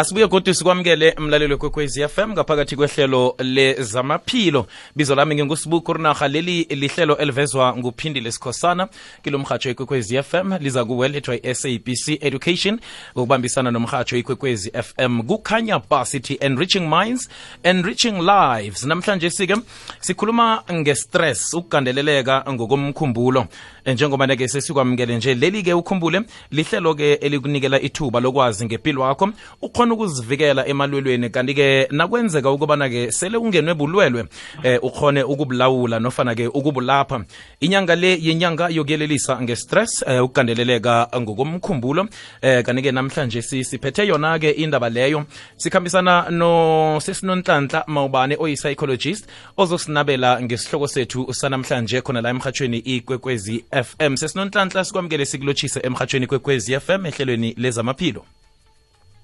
asibuye 0.00 0.26
kodwa 0.26 0.54
sikwamukele 0.54 1.14
mlalelo 1.18 1.58
kwekwezi 1.58 2.08
FM 2.08 2.32
ngaphakathi 2.32 2.76
kwehlelo 2.76 3.34
lezamaphilo. 3.38 4.66
Bizo 4.96 5.14
lami 5.14 5.34
ngingusibuku 5.34 5.92
rinarha 5.92 6.28
leli 6.28 6.62
lihlelo 6.62 7.16
elivezwa 7.16 7.76
nguphindile 7.76 8.32
sikhosana 8.32 8.88
kilo 9.22 9.44
ikwekwez 9.70 10.20
FM 10.22 10.52
liza 10.60 10.84
kuwelethwa 10.84 11.36
i-sabc 11.36 12.08
education. 12.20 12.80
Ngokubambisana 13.12 13.70
nomhatsho 13.70 14.16
ikwekwez 14.16 14.70
FM 14.72 15.22
kukhanya 15.22 15.80
ba 15.90 16.04
sithi 16.04 16.38
enriching 16.40 16.88
minds 16.88 17.28
enriching 17.62 18.22
lives. 18.22 18.84
Namhlanje 18.84 19.30
sike 19.30 19.56
sikhuluma 20.00 20.62
nge-stress 20.72 21.54
ukugandeleleka 21.54 22.44
ngokomkhumbulo. 22.52 23.46
Njengoba-ke 23.86 24.48
sesikwamukele 24.48 25.16
nje 25.16 25.34
leli-ke 25.34 25.74
ukhumbule 25.74 26.22
lihlelo-ke 26.50 27.12
elikunikela 27.14 27.80
ithuba 27.80 28.20
lokwazi 28.20 28.64
ngempilo 28.64 29.02
wakho 29.02 29.32
ukhona 29.62 29.89
ukuzivikela 29.92 30.66
emalwelweni 30.66 31.30
kanti-ke 31.30 31.88
nakwenzeka 31.90 32.50
ukubana-ke 32.50 33.12
sele 33.12 33.36
ungenwe 33.36 33.74
bulwelwe 33.74 34.24
eh 34.62 34.78
ukhone 34.82 35.22
ukubulawula 35.22 35.98
nofana-ke 35.98 36.46
ukubulapha. 36.46 37.24
Inyanga 37.60 37.96
le 37.96 38.18
yenyanga 38.20 38.68
yokuyelelisa 38.68 39.42
ngestress 39.42 40.04
eh, 40.06 40.24
ukugandeleleka 40.24 41.08
ngokomkhumbulo 41.20 42.08
eh 42.42 42.64
kanti-ke 42.64 42.92
namhlanje 42.92 43.42
siphethe 43.42 44.06
yona-ke 44.06 44.50
indaba 44.50 44.88
leyo. 44.88 45.24
Sikhambisana 45.56 46.30
nosesinonhlanhla 46.30 47.84
mawubane 47.86 48.36
oyi-psychologist 48.38 49.26
ozosinabela 49.56 50.42
ngesihloko 50.42 50.88
sethu 50.88 51.34
sanamhlanje 51.34 52.00
khona 52.00 52.20
la 52.20 52.30
emhatshweni 52.30 52.78
ikwekwezi 52.78 53.64
FM 53.70 54.16
sesinonhlanhla 54.16 54.84
sikwamukele 54.84 55.26
sikulotshise 55.26 55.80
emhatshweni 55.84 56.26
kwekwezi 56.26 56.80
FM 56.80 57.06
ehlelweni 57.06 57.54
lezamaphilo 57.56 58.24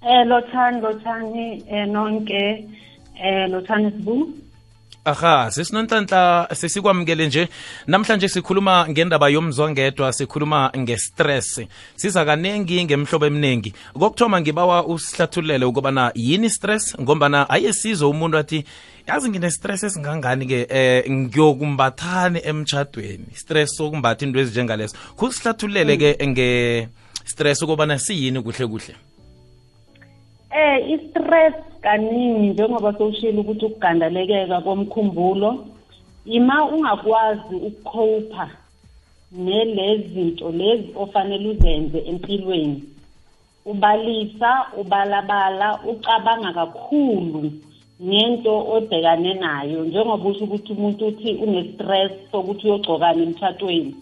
Eh 0.08 0.24
lothani 0.26 0.80
lothani 0.80 1.64
eh 1.68 1.86
nonke 1.88 2.64
eh 3.24 3.50
lothani 3.50 3.90
sibu. 3.90 4.30
Aha 5.04 5.50
sesinonhlanhla 5.50 6.48
sesikwamukele 6.54 7.26
nje. 7.26 7.48
Namhlanje 7.86 8.28
sikhuluma 8.28 8.86
ngendaba 8.88 9.28
yomzwangedwa 9.28 10.12
sikhuluma 10.12 10.70
ngestress. 10.78 11.60
Siza 11.96 12.24
kaningi 12.24 12.84
ngemhlobo 12.84 13.26
eminingi. 13.26 13.74
Kokuthoma 13.92 14.40
ngibawa 14.40 14.86
usihlathulele 14.86 15.64
ukubana 15.64 16.12
yini 16.14 16.50
stress 16.50 16.96
ngombana 17.00 17.50
ayesizo 17.50 18.10
umuntu 18.10 18.38
athi 18.38 18.64
yazi 19.06 19.28
ngine-stress 19.30 19.84
esingangani-ke 19.84 20.66
eh 20.70 21.10
ngiyokumbathani 21.10 22.40
emtshadweni 22.44 23.26
stress 23.34 23.76
sokumbatha 23.76 24.26
into 24.26 24.40
ezinjengalezo. 24.40 24.96
Kusihlathulele-ke 25.16 26.26
nge-stress 26.26 27.62
ukubana 27.62 27.98
siyini 27.98 28.42
kuhle 28.42 28.66
kuhle. 28.66 28.94
Eh 30.56 30.90
i-stress 30.94 31.54
kaningi 31.84 32.48
njengoba 32.48 32.92
sowushilo 32.92 33.40
ukuthi 33.40 33.64
ukugandalekeka 33.66 34.60
komkhumbulo 34.60 35.50
ima 36.24 36.56
ungakwazi 36.74 37.54
ukukhopha 37.68 38.46
nelezinto 39.32 40.50
lezi 40.50 40.88
ofanele 41.02 41.48
uzenze 41.48 41.98
empilweni. 42.10 42.84
Ubalisa 43.66 44.66
ubalabala 44.80 45.68
ucabanga 45.90 46.52
kakhulu 46.52 47.52
ngento 48.02 48.54
obhekane 48.74 49.34
nayo 49.34 49.84
njengoba 49.84 50.28
usho 50.28 50.44
ukuthi 50.44 50.72
umuntu 50.72 51.06
uthi 51.06 51.30
une-stress 51.44 52.12
sokuthi 52.30 52.66
uyogcokana 52.66 53.22
emthatweni 53.22 53.94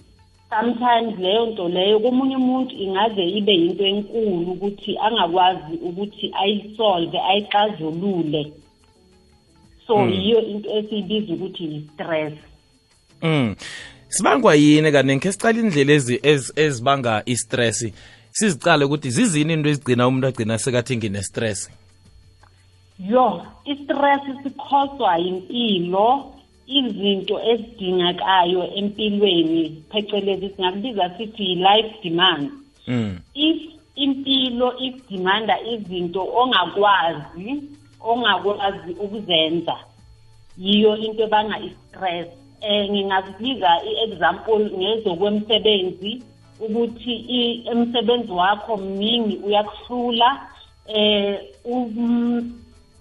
sometimes 0.50 1.18
leyo 1.18 1.46
nto 1.46 1.68
leyo 1.68 2.00
komunye 2.00 2.36
umuntu 2.36 2.74
ingaze 2.76 3.24
ibe 3.24 3.52
yinto 3.52 3.84
enkulu 3.86 4.52
ukuthi 4.52 4.98
angakwazi 4.98 5.74
ukuthi 5.82 6.32
ayisolve 6.42 7.18
ayixazulule. 7.20 8.52
So 9.86 9.98
mm. 9.98 10.12
yiyo 10.12 10.40
into 10.42 10.70
esiyibiza 10.70 11.34
ukuthi 11.34 11.64
yi-stress. 11.64 12.32
Mm. 13.22 13.54
sibangwa 14.08 14.54
yini 14.54 14.92
kaningi 14.92 15.20
khe 15.20 15.32
sicala 15.32 15.58
indlela 15.58 15.92
ezibanga 16.54 17.22
i-stress? 17.26 17.92
Sizicale 18.30 18.84
ukuthi 18.84 19.10
zizini 19.10 19.52
into 19.52 19.68
ezigcina 19.68 20.08
umuntu 20.08 20.26
agcina 20.26 20.58
sekathi 20.58 20.96
ngine-stress? 20.96 21.70
Yo 22.98 23.42
i-stress 23.64 24.22
sikhoswa 24.42 25.16
yimpilo. 25.18 26.33
Izinto 26.66 27.40
ezidingakayo 27.50 28.74
empilweni 28.74 29.82
phecelezi 29.90 30.48
singakubiza 30.48 31.10
sithi 31.16 31.54
life 31.54 31.94
demand 32.02 32.50
mm. 32.86 33.18
if 33.34 33.62
impilo 33.94 34.78
ikudimanda 34.78 35.60
izinto 35.62 36.28
ongakwazi 36.34 37.62
ongakwazi 38.00 38.92
ukuzenza 39.04 39.76
yiyo 40.58 40.96
into 40.96 41.22
ebanga 41.22 41.58
i-stress 41.58 42.28
eh 42.60 42.90
ngingakubiza 42.90 43.70
i-example 43.90 44.70
ngezokwemsebenzi 44.78 46.22
ukuthi 46.60 47.14
emsebenzi 47.70 48.32
wakho 48.32 48.76
mningi 48.76 49.36
uyakuhlula 49.36 50.48
eh 50.86 51.40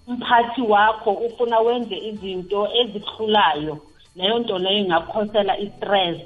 umphathi 0.08 0.62
wakho 0.62 1.10
ufuna 1.10 1.58
wenze 1.60 1.96
izinto 1.96 2.68
ezihlulayo 2.80 3.78
leyo 4.16 4.38
nto 4.38 4.58
leyo 4.58 4.78
ingakukhosela 4.78 5.58
i-stress. 5.58 6.16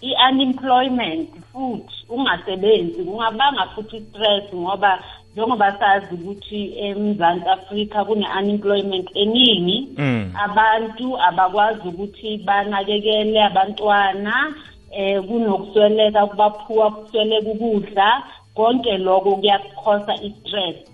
I-unemployment 0.00 1.30
futhi 1.52 1.94
ungasebenzi 2.08 3.04
kungabanga 3.04 3.66
futhi 3.74 3.96
i-stress 3.96 4.54
ngoba 4.54 5.02
njengoba 5.32 5.78
sazi 5.78 6.14
ukuthi 6.14 6.78
eMzantsi 6.78 7.48
Afrika 7.48 8.04
kune-unemployment 8.04 9.08
eningi 9.14 9.88
mm. 9.98 10.32
abantu 10.44 11.20
abakwazi 11.20 11.88
ukuthi 11.88 12.38
banakekele 12.38 13.42
abantwana 13.42 14.54
eh 14.90 15.22
kunokusweleka 15.22 16.26
kubaphuwa 16.26 16.90
kusweleka 16.90 17.50
ukudla. 17.50 18.22
Konke 18.54 18.98
lokho 18.98 19.36
kuyakukhosa 19.36 20.14
i-stress. 20.14 20.91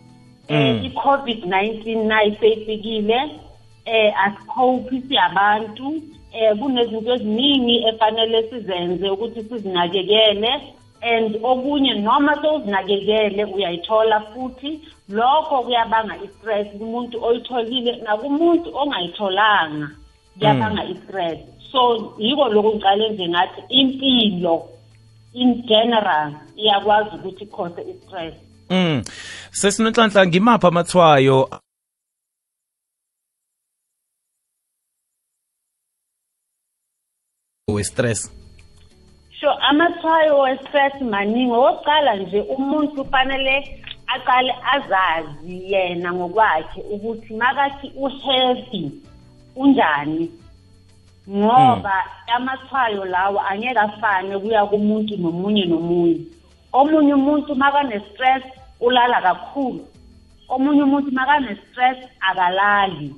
Eh 0.49 0.75
mm. 0.75 0.85
i-covid-19 0.85 2.07
nayo 2.07 2.37
seyifikile 2.41 3.31
eh 3.85 4.15
asikhophi 4.25 5.03
siyabantu 5.09 6.03
eh 6.33 6.57
kunezinto 6.59 7.15
eziningi 7.15 7.85
efanele 7.89 8.51
sizenze 8.51 9.11
ukuthi 9.11 9.43
sizinakekele 9.43 10.53
and 11.01 11.37
okunye 11.43 11.95
noma 11.95 12.43
sowuzinakekele 12.43 13.45
uyayithola 13.45 14.21
futhi 14.21 14.81
lokho 15.09 15.63
kuyabanga 15.63 16.17
i-stress 16.25 16.69
kumuntu 16.79 17.25
oyitholile 17.25 17.97
nakumuntu 17.97 18.77
ongayitholanga 18.77 19.89
kuyabanga 20.39 20.85
mm. 20.85 20.91
i-stress 20.93 21.39
so 21.73 22.15
yiko 22.19 22.49
lokhu 22.49 22.75
ngiqale 22.75 23.09
nje 23.09 23.29
ngathi 23.29 23.61
impilo 23.69 24.69
in 25.33 25.63
general 25.63 26.33
iyakwazi 26.57 27.11
ukuthi 27.17 27.45
ikhose 27.45 27.83
i-stress 27.83 28.35
Mm. 28.71 29.03
Sesinonhlanhla 29.51 30.27
ngimaphi 30.27 30.67
amathwayo? 30.67 31.49
We-stress 37.69 38.39
sure 39.41 39.55
amathwayo 39.71 40.39
we-stress 40.41 41.01
maningi. 41.01 41.53
Okokuqala 41.53 42.17
nje 42.17 42.41
umuntu 42.41 43.05
kufanele 43.05 43.81
aqale 44.07 44.55
azazi 44.75 45.73
yena 45.73 46.13
ngokwakhe 46.13 46.81
ukuthi 46.91 47.35
makathi 47.35 47.93
uhealthy 47.97 48.91
unjani? 49.57 50.31
Ngoba 51.31 52.05
mm. 52.07 52.35
amathwayo 52.37 53.05
lawo 53.05 53.41
angeke 53.41 53.79
afane 53.79 54.39
kuya 54.39 54.67
kumuntu 54.67 55.17
nomunye 55.17 55.65
nomunye. 55.65 56.21
Omunye 56.73 57.15
umuntu 57.15 57.55
makane-stress 57.55 58.43
ulala 58.81 59.21
kakhulu. 59.23 59.87
Omunye 60.49 60.83
umuntu 60.83 61.11
makane-stress 61.13 61.99
akalali. 62.21 63.15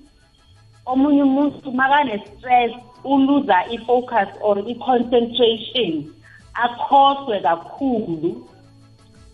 Omunye 0.87 1.23
umuntu 1.23 1.73
makane-stress 1.73 2.73
uluza 3.05 3.57
i-focus 3.71 4.29
or 4.43 4.59
i-concentration 4.59 6.11
akhoswe 6.55 7.41
kakhulu. 7.41 8.49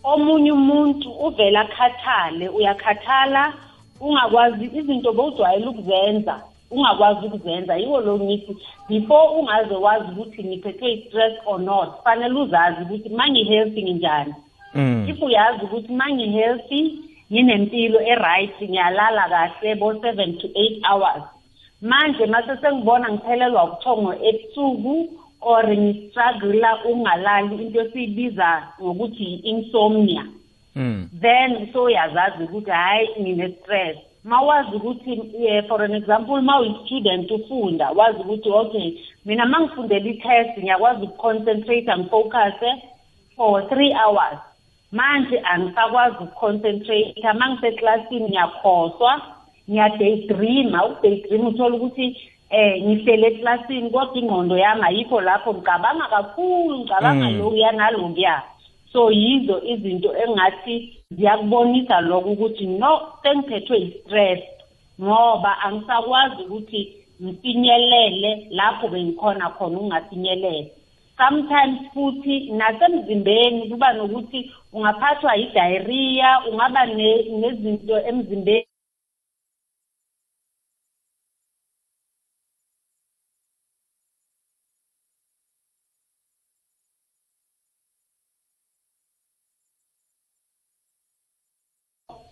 Omunye 0.05 0.53
umuntu 0.53 1.09
uvele 1.11 1.59
akhathale 1.59 2.49
uyakhathala 2.49 3.53
ungakwazi 4.01 4.65
izinto 4.79 5.13
bowujwayele 5.13 5.67
ukuzenza 5.67 6.43
ungakwazi 6.71 7.27
ukuzenza. 7.27 7.77
Yiwo 7.77 8.01
lo 8.01 8.19
ngithi 8.19 8.57
before 8.89 9.29
ungaze 9.39 9.75
wazi 9.75 10.13
ukuthi 10.13 10.45
ngiphethwe 10.45 10.93
i-stress 10.93 11.35
or 11.47 11.59
not 11.61 12.03
fanele 12.05 12.35
uzazi 12.41 12.83
ukuthi 12.83 13.09
ma 13.09 13.29
ngi-healthy 13.29 13.83
nginjani. 13.83 14.35
If 15.09 15.23
uyazi 15.23 15.65
ukuthi 15.65 15.93
ma 15.93 16.07
ngi-healthy 16.11 16.83
nginempilo 17.33 18.01
e-right 18.01 18.55
ngiyalala 18.63 19.29
kahle 19.29 19.75
bo-seven 19.75 20.39
to 20.39 20.47
eight 20.55 20.83
hours. 20.85 21.23
Manje 21.83 22.27
mase 22.27 22.57
sengibona 22.61 23.13
ngiphelelwa 23.13 23.65
ubuthongo 23.65 24.15
ebusuku 24.29 25.09
or 25.41 25.65
ngistrugula 25.69 26.85
ungalali 26.85 27.55
into 27.63 27.81
esiyibiza 27.81 28.63
ngokuthi 28.81 29.25
i-insomnia. 29.25 30.25
Mm. 30.77 31.09
then 31.21 31.73
so 31.73 31.85
uyazazi 31.85 32.45
ukuthi 32.45 32.71
hayi 32.71 33.09
ngine-stress. 33.21 33.97
Mawazi 34.25 34.77
ukuthi 34.77 35.33
yeah, 35.39 35.69
for 35.69 35.83
an 35.83 35.95
example 35.95 36.43
ma 36.43 36.61
uyi-student 36.61 37.31
ufunda 37.31 37.91
wazi 37.91 38.19
ukuthi 38.19 38.51
okay 38.51 38.99
mina 39.25 39.47
ma 39.47 39.61
ngifundela 39.61 40.11
i-test 40.11 40.59
ngiyakwazi 40.59 41.05
ukuconcentrate 41.05 41.97
ngifocuse 41.97 42.71
for 43.37 43.69
three 43.69 43.95
hours. 43.95 44.39
Manje 44.93 45.39
angisakwazi 45.41 46.17
ukuconcentrate 46.25 47.33
ma 47.39 47.49
ngiseklasini 47.51 48.29
ngiyakhohlwa 48.29 49.13
ngiyadaydreama. 49.71 50.85
Ukudaydream 50.87 51.47
uthola 51.47 51.77
ukuthi 51.77 52.17
eh 52.51 52.83
ngihlele 52.85 53.27
eklasini 53.27 53.91
kodwa 53.91 54.19
ingqondo 54.19 54.57
yami 54.59 54.83
ayikho 54.87 55.21
lapho. 55.21 55.53
Ngicabanga 55.55 56.07
kakhulu 56.09 56.79
ngicabanga 56.79 57.27
Mm. 57.31 57.39
lokuya 57.39 57.73
nalokuya 57.73 58.43
so 58.93 59.11
yizo 59.11 59.63
izinto 59.65 60.11
engathi 60.17 60.97
ziyakubonisa 61.11 62.01
lokho 62.01 62.31
ukuthi 62.31 62.67
no 62.67 63.01
sengiphethwe 63.23 63.77
i-stress 63.79 64.41
ngoba 65.03 65.59
angisakwazi 65.61 66.43
ukuthi 66.43 66.81
ngifinyelele 67.23 68.47
lapho 68.51 68.89
bengikhona 68.89 69.51
khona 69.51 69.79
ukungafinyelele. 69.79 70.73
Sometimes 71.19 71.79
futhi 71.95 72.51
nasemzimbeni 72.53 73.69
kuba 73.71 73.93
nokuthi 73.93 74.53
ungaphathwa 74.73 75.37
i-diarrhea 75.37 76.31
ungaba 76.51 76.87
ne- 76.87 77.23
nezinto 77.41 77.97
emzimbeni. 78.09 78.67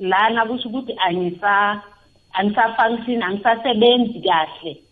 Lana 0.00 0.46
kusho 0.46 0.68
ukuthi 0.68 0.94
angisa 1.06 1.82
angisafunction 2.32 3.22
angisasebenzi 3.22 4.20
kahle. 4.22 4.83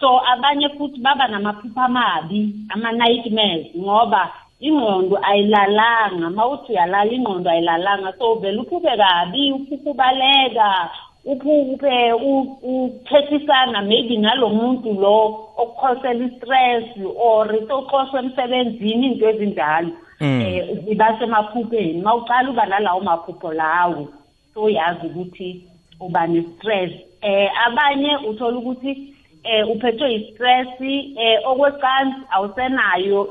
So 0.00 0.20
abanye 0.32 0.68
futhi 0.76 1.00
baba 1.00 1.28
namaphupha 1.28 1.84
amabi 1.84 2.54
ama-nightmares 2.68 3.66
ngoba 3.76 4.32
ingqondo 4.60 5.16
ayilalanga. 5.22 6.30
Ma 6.30 6.46
uthi 6.48 6.72
uyalala 6.72 7.12
ingqondo 7.12 7.50
ayilalanga. 7.50 8.12
So 8.18 8.34
vele 8.34 8.58
uphuphe 8.60 8.96
kabi 8.96 9.52
uphuphe 11.26 12.12
u- 12.12 12.58
uthethisana 12.62 13.82
maybe 13.82 14.16
nalo 14.16 14.48
muntu 14.48 14.92
lo 14.92 15.48
okukhosela 15.56 16.24
i-stress 16.24 16.84
or 17.16 17.46
soxoshwe 17.68 18.18
emsebenzini 18.20 19.06
into 19.12 19.28
ezinjalo 19.28 19.92
Mm. 20.20 20.40
eh 20.40 20.78
ziba 20.84 21.18
semaphupheni 21.18 22.02
mawuqala 22.02 22.50
uba 22.50 22.66
nalawo 22.66 23.00
maphupho 23.00 23.52
lawo 23.52 24.08
so 24.54 24.68
yazi 24.70 25.06
ukuthi 25.06 25.64
uba 26.00 26.26
ne-stress. 26.26 26.92
Eh 27.22 27.50
abanye 27.66 28.16
uthola 28.28 28.58
ukuthi 28.58 28.92
eh 29.44 29.70
uphethwe 29.70 30.14
i-stress 30.14 30.68
eh 30.80 31.38
okwecansi 31.44 32.20
awusenayo 32.30 33.28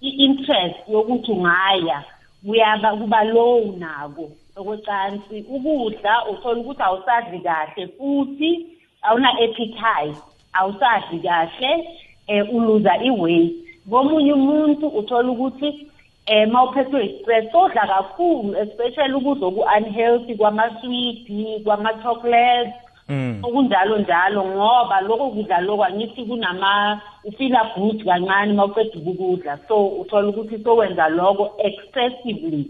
i-interest 0.00 0.88
yokuthi 0.88 1.32
ungaya 1.32 2.04
kuyaba 2.46 2.96
kuba 2.96 3.24
low 3.24 3.76
nako 3.78 4.30
okwecansi 4.56 5.44
ukudla 5.54 6.28
uthola 6.28 6.60
ukuthi 6.60 6.82
awusadli 6.82 7.38
kahle 7.40 7.86
futhi 7.86 8.66
awuna-appetite 9.02 10.16
awusadli 10.52 11.18
kahle 11.20 11.88
eh 12.26 12.54
uluza 12.54 12.96
i-weight 12.96 13.54
komunye 13.90 14.32
umuntu 14.32 14.86
uthola 14.88 15.30
ukuthi 15.30 15.86
eh 16.26 16.48
mawuphethwe 16.48 17.06
i-stress 17.06 17.52
sodla 17.52 17.86
kakhulu 17.86 18.58
especially 18.58 19.14
ukudla 19.14 19.46
oku-unhealthy 19.46 20.34
kwamaswidi 20.34 21.60
kwama-chocolate 21.64 22.72
Mm. 22.72 22.85
Okunjalo 23.42 23.98
njalo 23.98 24.44
ngoba 24.44 25.00
lokho 25.00 25.30
kudla 25.30 25.60
lokho 25.60 25.84
angithi 25.84 26.24
kunama 26.24 27.00
ufila 27.24 27.72
good 27.76 28.04
kancane 28.04 28.52
uma 28.52 28.64
uqeda 28.64 28.98
ukukudla. 28.98 29.58
So 29.68 29.86
uthola 29.86 30.28
ukuthi 30.28 30.64
sowenza 30.64 31.08
lokho 31.08 31.52
excessively. 31.58 32.66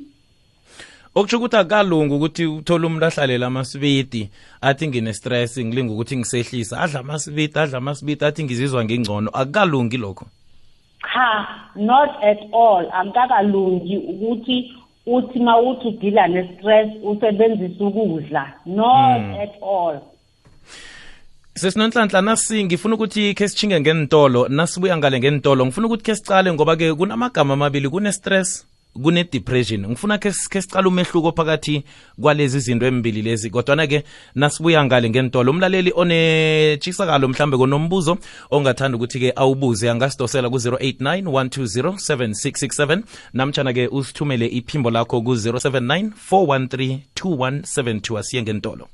Okutsho 1.15 1.37
ukuthi 1.37 1.57
akalungi 1.57 2.15
ukuthi 2.15 2.47
uthole 2.47 2.87
umuntu 2.87 3.07
ahlalela 3.07 3.47
amaswidi 3.47 4.31
athi 4.61 4.89
ngine-stress 4.89 5.59
ngilinga 5.59 5.93
ukuthi 5.93 6.17
ngisehlisa 6.17 6.81
adla 6.81 7.01
amaswidi 7.01 7.59
adla 7.59 7.79
amaswidi 7.79 8.25
athi 8.25 8.45
ngizizwa 8.45 8.85
ngingcono. 8.85 9.31
Akukalungi 9.31 9.97
lokho. 9.97 10.27
Cha 11.13 11.49
not 11.77 12.11
at 12.23 12.39
all. 12.53 12.85
Akukakalungi 12.93 13.97
ukuthi 13.97 14.73
uthi 15.07 15.39
ma 15.39 15.59
uthi 15.59 15.89
udila 15.89 16.29
ne-stress 16.29 16.89
usebenzise 17.03 17.85
ukudla. 17.85 18.53
Not 18.67 19.21
Mm. 19.21 19.35
at 19.41 19.55
all. 19.63 20.01
Sesinonhlanhla 21.57 22.21
nasi 22.23 22.65
ngifuna 22.65 22.95
ukuthi 22.95 23.35
khe 23.35 23.49
sichinge 23.49 23.81
ngentolo 23.81 24.49
nasibuya 24.49 24.97
ngale 24.97 25.19
ngentolo 25.21 25.67
ngifuna 25.67 25.87
ukuthi 25.87 26.05
khe 26.05 26.17
sicale 26.17 26.53
ngoba-ke 26.53 26.95
kunamagama 26.95 27.55
amabili 27.55 27.89
kune-stress 27.89 28.67
kune-depression. 29.03 29.87
Ngifuna 29.89 30.19
khe 30.19 30.33
sicale 30.33 30.89
umehluko 30.89 31.33
phakathi 31.33 31.85
kwalezi 32.21 32.61
zinto 32.61 32.87
embili 32.87 33.23
lezi. 33.23 33.51
Kodwana-ke 33.51 34.05
nasibuya 34.35 34.85
ngale 34.85 35.11
ngentolo 35.11 35.51
umlaleli 35.53 35.93
onetshisakalo 35.97 37.29
mhlambe 37.29 37.57
konombuzo 37.57 38.19
ongathanda 38.51 38.97
ukuthi-ke 38.97 39.33
awubuze 39.37 39.91
angasidosela 39.91 40.51
ku-089 40.51 41.23
120 41.23 41.93
7667 41.93 43.03
namtshana-ke 43.33 43.89
usithumele 43.89 44.47
iphimbo 44.47 44.91
lakho 44.91 45.23
ku-079 45.23 46.11
413 46.31 46.99
2172 47.17 48.19
asiye 48.19 48.43
ngentolo 48.43 48.89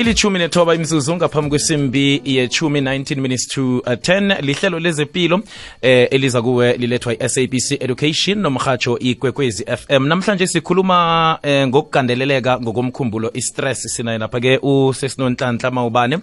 ilithumi 0.00 0.38
nethoba 0.38 0.74
imzuzu 0.74 1.16
ngaphambi 1.16 1.50
kwesimbi 1.50 2.22
yechumi 2.24 2.80
19 2.80 3.20
minutes 3.20 3.48
to 3.48 3.78
uh, 3.78 3.92
10 3.92 4.42
lihlelo 4.42 4.78
lezempilo 4.78 5.40
eh, 5.82 6.08
eliza 6.10 6.42
kuwe 6.42 6.76
lilethwa 6.76 7.14
i-sabc 7.14 7.72
education 7.72 8.38
nomhatsho 8.38 8.98
ikwekwezi 8.98 9.64
fm 9.64 10.06
namhlanje 10.06 10.46
sikhuluma 10.46 11.38
eh, 11.42 11.68
ngokugandeleleka 11.68 12.60
ngokomkhumbulo 12.60 13.30
i-stress. 13.34 13.96
Sinaye 13.96 14.18
lapha-ke 14.18 14.58
usesinonhlanhla 14.62 15.70
mawubane 15.70 16.18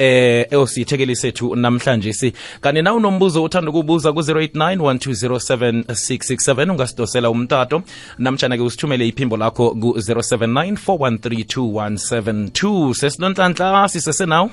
eh 0.00 0.46
eyosiyithekeli 0.50 1.16
sethu 1.16 1.56
namhlanje 1.56 2.12
si. 2.12 2.32
Kanti 2.60 2.82
na 2.82 2.94
unombuzo 2.94 3.44
uthanda 3.44 3.70
ukubuza 3.70 4.12
ku-089 4.12 4.76
1207667 4.76 6.70
ungasidosela 6.70 7.30
umtato. 7.30 7.82
Namtshana-ke 8.18 8.62
usithumele 8.62 9.08
iphimbo 9.08 9.36
lakho 9.36 9.70
ku-079 9.70 10.76
413 10.76 12.94
sesinonhlanhla 12.94 13.88
sisesenawo 13.88 14.50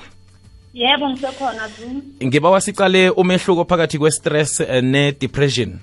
yebo 0.74 1.10
ngisekhona 1.10 1.68
Zulu. 1.68 2.02
ngiba 2.24 2.60
sicale 2.60 3.10
umehluko 3.10 3.64
phakathi 3.64 3.98
kwe-stress 3.98 4.60
eh, 4.60 4.82
ne-depression. 4.82 5.78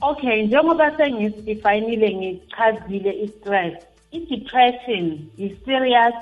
Okay 0.00 0.42
njengoba 0.42 0.96
sengisidefayinile 0.96 2.14
ngichazile 2.14 3.12
i-stress. 3.24 3.74
I-depression 4.12 5.18
i-serious 5.38 6.14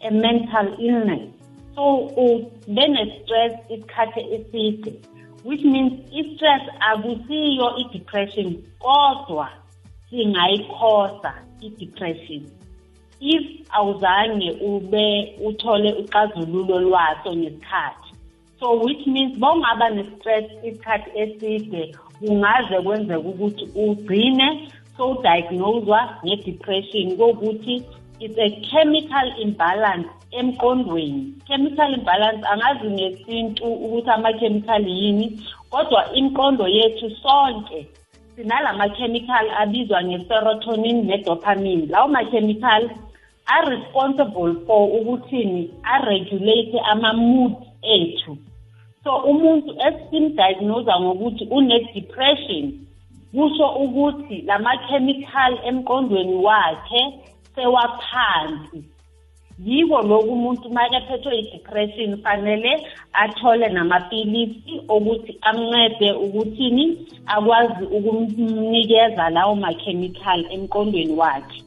a 0.00 0.10
mental 0.10 0.76
illness. 0.78 1.33
So 1.74 1.96
ube 2.16 2.88
ne-stress 2.88 3.52
isikhathi 3.68 4.20
eside 4.20 4.92
which 5.44 5.62
means 5.62 5.92
i-stress 6.12 6.62
akusiyo 6.80 7.76
i-depression 7.76 8.62
kodwa 8.78 9.48
singayikhosa 10.10 11.34
i-depression. 11.60 12.42
If 13.20 13.68
awuzange 13.70 14.50
ube 14.60 15.34
uthole 15.44 15.92
uxazululo 15.92 16.80
lwaso 16.80 17.36
ngesikhathi. 17.36 18.14
So 18.60 18.80
which 18.84 19.06
means 19.06 19.38
bawungaba 19.38 19.90
ne-stress 19.90 20.44
isikhathi 20.62 21.10
eside 21.18 21.96
kungaze 22.18 22.80
kwenzeka 22.82 23.18
ukuthi 23.18 23.64
ugcine 23.74 24.70
sowudiagnoswa 24.96 26.18
nge-depression 26.24 27.16
kokuthi 27.16 27.82
it's 28.20 28.38
a 28.38 28.50
chemical 28.70 29.26
imbalance 29.42 30.08
emqondweni. 30.32 31.34
Chemical 31.46 31.94
imbalance 31.94 32.46
angazi 32.46 32.88
ngesintu 32.90 33.64
ukuthi 33.64 34.10
ama-chemical 34.10 34.88
yini 34.88 35.40
kodwa 35.70 36.14
imqondo 36.14 36.68
yethu 36.68 37.10
sonke 37.10 37.86
sinalama-chemical 38.36 39.50
abizwa 39.58 40.02
nge-serotonin 40.04 41.04
ne-dopamine. 41.06 41.86
Lawo 41.86 42.08
ma-chemical 42.08 42.90
are 43.46 43.76
responsible 43.76 44.54
for 44.66 44.88
ukuthini? 45.00 45.70
Aregulate 45.82 46.78
ama-mood 46.90 47.54
ethu. 47.82 48.36
So 49.04 49.16
umuntu 49.16 49.76
esimdiagnose 49.86 50.92
ngokuthi 51.00 51.44
une-depression 51.50 52.72
kusho 53.34 53.66
ukuthi 53.84 54.42
lama-chemical 54.46 55.58
emqondweni 55.64 56.34
wakhe 56.34 57.02
sewaphansi. 57.54 58.84
Yiko 59.64 60.02
lokhu 60.02 60.32
umuntu 60.32 60.70
makephethwe 60.70 61.38
i-depression 61.38 62.22
fanele 62.22 62.86
athole 63.12 63.68
namapilisi 63.68 64.82
okuthi 64.88 65.38
amncede 65.42 66.12
ukuthini 66.12 67.06
akwazi 67.26 67.84
ukumnikeza 67.84 69.30
lawo 69.30 69.54
makhemikhali 69.54 70.46
emqondweni 70.54 71.12
wakhe. 71.12 71.62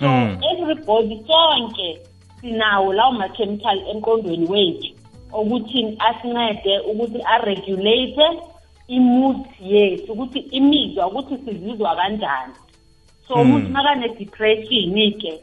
So 0.00 0.08
mm. 0.08 0.40
everybody 0.52 1.24
sonke 1.26 2.00
sinawo 2.40 2.92
lawo 2.92 3.12
makhemikhali 3.12 3.82
emqondweni 3.90 4.46
wethu 4.48 4.94
okuthini 5.32 5.96
asincede 5.98 6.78
ukuthi 6.80 7.22
aregulate 7.22 8.26
imood 8.88 9.36
yethu 9.60 10.12
ukuthi 10.12 10.38
imizwa 10.38 11.06
ukuthi 11.06 11.38
sizizwa 11.44 11.96
kanjani. 11.96 12.54
So 13.28 13.34
umuntu 13.34 13.68
mm. 13.68 13.72
makane-depression-ke 13.72 15.40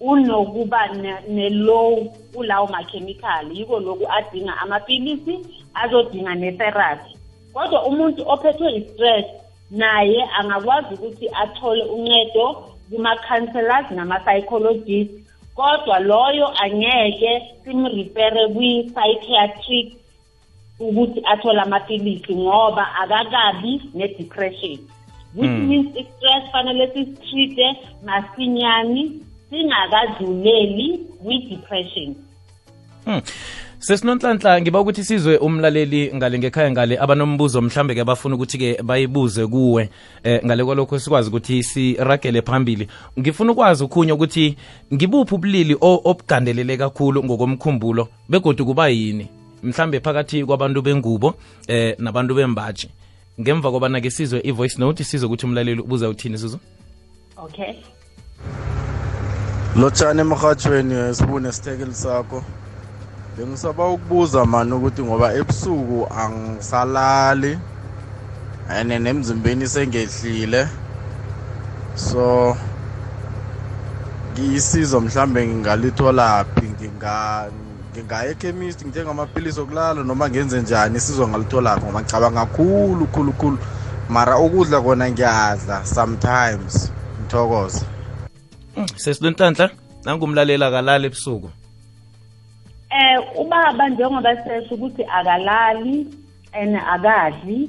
unokuba 0.00 0.88
ne-low 1.28 2.04
kulawo 2.34 2.66
makhemikhali 2.66 3.58
yiko 3.58 3.80
lokhu 3.80 4.06
adinga 4.08 4.56
amapilisi 4.62 5.38
azodinga 5.74 6.34
ne-therapy. 6.34 7.16
Kodwa 7.52 7.86
umuntu 7.86 8.22
ophethwe 8.26 8.72
i-stress 8.76 9.26
naye 9.70 10.20
angakwazi 10.38 10.94
ukuthi 10.94 11.28
athole 11.42 11.84
uncedo 11.84 12.46
kuma-counselors 12.90 13.90
nama-psychologist 13.90 15.10
kodwa 15.54 15.98
loyo 15.98 16.46
angeke 16.62 17.42
simrefere 17.64 18.48
kwi-psychiatric 18.48 19.92
ukuthi 20.80 21.22
athole 21.24 21.60
amapilisi 21.60 22.34
ngoba 22.36 22.94
akakabi 22.94 23.80
ne-depression. 23.94 24.78
Which 25.34 25.50
mm. 25.50 25.68
means 25.68 25.96
i-stress 25.96 26.52
fanele 26.52 26.86
sisitreat-e 26.94 27.76
masinyani 28.04 29.20
singakadluleli 29.50 30.98
kwi-depression 31.22 32.14
hmm. 33.04 33.20
sesinonhlanhla 33.78 34.60
ngiba 34.60 34.80
ukuthi 34.80 35.04
sizwe 35.04 35.36
umlaleli 35.36 36.14
ngale 36.14 36.38
ngekhaya 36.38 36.70
ngale 36.70 36.98
abanombuzo 36.98 37.62
mhlambe 37.62 37.94
ke 37.94 38.04
bafuna 38.04 38.34
ukuthi-ke 38.34 38.82
bayibuze 38.82 39.46
kuwe 39.46 39.88
eh 40.24 40.40
ngale 40.44 40.64
kwalokho 40.64 40.98
sikwazi 40.98 41.28
ukuthi 41.28 41.62
siragele 41.62 42.42
phambili 42.42 42.88
ngifuna 43.20 43.52
ukwazi 43.52 43.84
ukhunye 43.84 44.12
ukuthi 44.12 44.56
ngibuphi 44.94 45.34
ubulili 45.34 45.76
obugandelele 45.80 46.76
kakhulu 46.76 47.24
ngokomkhumbulo 47.24 48.08
begodu 48.28 48.66
kuba 48.66 48.88
yini 48.88 49.28
mhlambe 49.62 50.00
phakathi 50.00 50.44
kwabantu 50.44 50.82
bengubo 50.82 51.34
eh 51.68 51.94
nabantu 51.98 52.34
bembaji 52.34 52.88
ngemva 53.40 53.70
kobana-ke 53.70 54.10
sizwe 54.10 54.40
i-voice 54.44 54.78
note 54.78 55.04
sizwe 55.04 55.26
ukuthi 55.26 55.46
umlaleli 55.46 55.80
ubuza 55.80 56.08
uthini 56.08 56.38
sizo 56.38 56.58
okay. 57.36 57.74
Lotshani 59.76 60.20
emrhatshweni 60.20 61.14
sibune 61.14 61.48
isithekeli 61.48 61.94
sakho. 61.94 62.44
Bengisaba 63.36 63.88
ukubuza 63.88 64.44
mani 64.44 64.72
ukuthi 64.72 65.02
ngoba 65.02 65.34
ebusuku 65.34 66.06
angisalali 66.12 67.58
and 68.68 68.90
nemzimbeni 68.92 69.66
sengehlile. 69.68 70.68
So 71.94 72.56
ngiyisizo 74.32 75.00
mhlambe 75.00 75.46
ngingalitholaphi 75.46 76.66
ngingaya 77.92 78.30
ekhemist 78.30 78.80
ngithenge 78.84 79.10
amaphilisi 79.10 79.60
okulala 79.60 80.02
noma 80.02 80.28
ngenze 80.28 80.60
njani 80.60 80.96
isizo 80.96 81.28
ngalitholaphi 81.28 81.84
ngoba 81.84 82.00
ngicabanga 82.00 82.46
kakhulu 82.46 83.06
khulu 83.06 83.32
khulu. 83.32 83.58
Mara 84.08 84.38
ukudla 84.38 84.80
kona 84.80 85.10
ngiyadla 85.10 85.84
sometimes 85.84 86.92
ngithokoze. 87.20 87.84
Sesilonhlanhla 88.96 89.70
nangumlalela 90.04 90.66
akalali 90.66 91.06
ebusuku. 91.06 91.48
Eh 92.90 93.18
ubaba 93.40 93.88
njengoba 93.88 94.36
sesho 94.44 94.74
ukuthi 94.74 95.04
akalali 95.04 96.06
and 96.52 96.76
akadli 96.76 97.68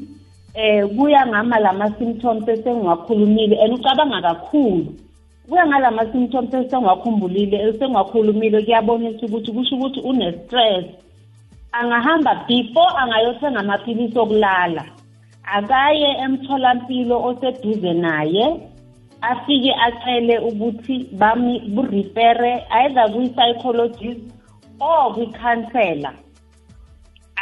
eh 0.55 0.87
kuya 0.95 1.27
ngama 1.27 1.59
lama 1.59 1.87
symptoms 1.99 2.47
esengiwakhulumile 2.47 3.55
and 3.63 3.73
ucabanga 3.73 4.21
kakhulu. 4.21 5.02
Kuya 5.49 5.67
ngalama 5.67 6.05
symptoms 6.11 6.53
esengwakhumbulile 6.53 7.57
esengwakhulumile 7.67 8.63
kuyabonisa 8.63 9.25
ukuthi 9.25 9.51
kusho 9.51 9.75
ukuthi 9.75 9.99
une 9.99 10.31
stress 10.39 10.85
angahamba 11.73 12.45
before 12.47 12.93
angayothenga 13.01 13.59
amaphilisi 13.59 14.19
okulala. 14.19 14.85
Akaye 15.43 16.09
emtholampilo 16.23 17.15
oseduze 17.27 17.93
naye 17.93 18.45
afike 19.21 19.73
acele 19.85 20.39
ukuthi 20.39 20.95
burefere 21.73 22.63
either 22.81 23.11
kwi-psychologist 23.11 24.21
or 24.79 25.13
kwi-counselor. 25.13 26.13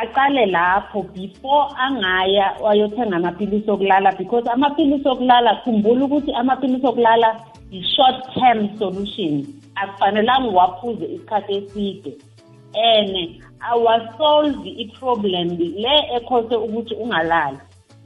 Aqale 0.02 0.46
lapho 0.46 1.04
before 1.14 1.68
angaya 1.78 2.56
wayothenga 2.64 3.16
amaphilisi 3.16 3.70
okulala 3.72 4.12
because 4.18 4.46
amaphilisi 4.50 5.08
okulala 5.08 5.56
khumbula 5.64 6.06
ukuthi 6.06 6.32
amaphilisi 6.34 6.88
okulala 6.88 7.36
i-short 7.72 8.34
term 8.34 8.78
solution 8.80 9.46
akufanelanga 9.76 10.50
uwaphuze 10.50 11.06
isikhathi 11.06 11.54
eside. 11.56 12.14
And 12.74 13.42
awasolve 13.60 14.70
i-problem 14.70 15.58
le 15.58 15.96
ekhose 16.16 16.56
ukuthi 16.56 16.96
ungalali. 16.96 17.58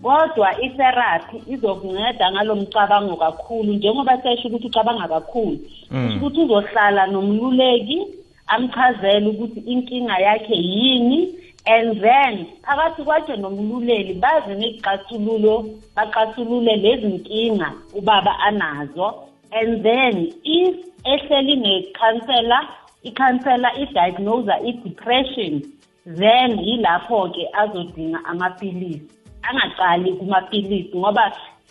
Kodwa 0.03 0.61
itherapy 0.61 1.37
izokunceda 1.47 2.31
ngalomcabango 2.31 3.15
kakhulu 3.15 3.73
njengoba 3.73 4.21
sesho 4.21 4.47
ukuthi 4.47 4.67
ucabanga 4.67 5.07
kakhulu. 5.07 5.59
Mm. 5.91 6.17
ukuthi 6.17 6.41
uzohlala 6.41 7.07
nomluleki 7.07 8.07
amchazele 8.47 9.27
ukuthi 9.27 9.59
inkinga 9.59 10.17
yakhe 10.19 10.55
yini 10.55 11.35
and 11.65 12.01
then 12.01 12.45
phakathi 12.63 13.03
kwakhe 13.03 13.37
nomluleli 13.37 14.13
baze 14.13 14.55
nezixazululo 14.55 15.65
baxasulule 15.95 16.75
lezi 16.75 17.07
nkinga 17.07 17.73
ubaba 17.93 18.39
anazo. 18.39 19.13
And 19.59 19.83
then 19.85 20.15
if 20.43 20.75
ehleli 21.13 21.55
nekhansela 21.65 22.59
ikhansela 23.09 23.69
idiagnose 23.83 24.55
i-depression 24.69 25.53
then 26.05 26.49
yilapho-ke 26.67 27.43
azodinga 27.61 28.19
amapilisi. 28.31 29.01
Angaqali 29.47 30.13
kumapilisi 30.19 30.97
ngoba 30.97 31.25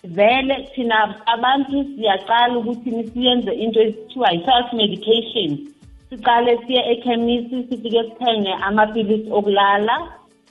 vele 0.05 0.57
thina 0.75 0.99
abantu 1.27 1.77
siyaqala 1.95 2.59
ukuthi 2.59 2.91
siyenze 3.13 3.53
into 3.65 3.81
esithiwa 3.87 4.29
i-self 4.37 4.73
medication. 4.73 5.51
Siqale 6.11 6.59
siye 6.67 6.81
ekhemisi 6.93 7.57
sifike 7.69 8.03
sithenge 8.09 8.53
amapilisi 8.69 9.31
okulala 9.39 9.97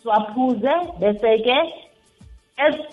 siwaphuze 0.02 0.74
bese-ke 1.00 1.58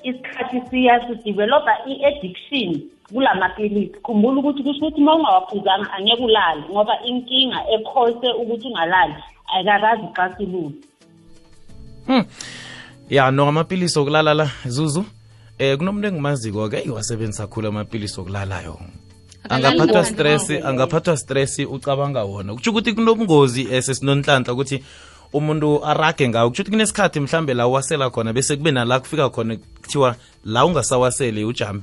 isikhathi 0.03 0.63
siya 0.71 1.07
sidevelopha 1.07 1.73
i-addiction 1.87 2.81
kula 3.13 3.35
mapilisi 3.35 3.97
khumbula 4.03 4.41
ukuthi 4.41 4.63
kusho 4.63 4.79
ukuthi 4.87 5.01
uma 5.01 5.15
ungawaphuzanga 5.15 5.93
angeke 5.93 6.25
ulali 6.25 6.63
ngoba 6.71 6.95
inkinga 7.05 7.61
ekhose 7.75 8.29
ukuthi 8.43 8.67
ungalali 8.69 9.15
ayikakazi 9.55 10.03
ixasulule 10.07 10.75
hmm. 12.07 12.25
ya 13.11 13.31
no 13.31 13.49
amapilisi 13.49 13.99
okulala 13.99 14.35
la 14.35 14.51
zuzu. 14.67 15.05
Eh 15.59 15.77
kunomuntu 15.77 16.09
engimaziko 16.09 16.69
ke 16.69 16.81
iwasebenzisa 16.89 17.47
kakhulu 17.47 17.69
amapilisi 17.69 18.21
okulalayo 18.21 18.81
angaphathwa 19.49 20.05
stress 20.05 20.51
angaphathwa 20.51 21.17
stress 21.17 21.59
ucabanga 21.59 22.25
wona. 22.25 22.55
Kutsho 22.55 22.71
ukuthi 22.71 22.93
kunobungozi 22.93 23.69
esesinonhlanhla 23.73 24.53
ukuthi 24.53 24.83
umuntu 25.33 25.85
arage 25.85 26.29
ngawo. 26.29 26.51
Kusho 26.51 26.63
ukuthi 26.63 26.71
kunesikhathi 26.71 27.21
mhlambe 27.21 27.55
la 27.55 27.69
uwasela 27.69 28.11
khona 28.11 28.33
bese 28.33 28.57
kube 28.57 28.71
nala 28.71 29.01
kufika 29.01 29.31
khona 29.31 29.57
kuthiwa 29.57 30.17
la 30.45 30.65
ungasawaseli 30.67 31.45
ujame 31.45 31.83